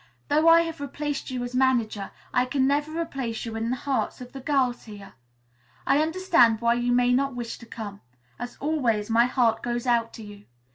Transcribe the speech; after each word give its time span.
Though 0.29 0.47
I 0.47 0.61
have 0.61 0.81
replaced 0.81 1.29
you 1.29 1.43
as 1.43 1.53
manager, 1.53 2.09
I 2.33 2.45
can 2.47 2.65
never 2.65 2.99
replace 2.99 3.45
you 3.45 3.55
in 3.55 3.69
the 3.69 3.75
hearts 3.75 4.19
of 4.19 4.31
the 4.31 4.39
girls 4.39 4.85
here. 4.85 5.13
I 5.85 6.01
understand 6.01 6.59
why 6.59 6.73
you 6.73 6.91
may 6.91 7.13
not 7.13 7.35
wish 7.35 7.59
to 7.59 7.67
come. 7.67 8.01
As 8.39 8.57
always, 8.57 9.11
my 9.11 9.27
heart 9.27 9.61
goes 9.61 9.85
out 9.85 10.11
to 10.13 10.23
you. 10.23 10.45